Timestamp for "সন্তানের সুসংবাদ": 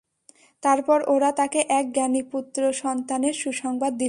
2.73-3.93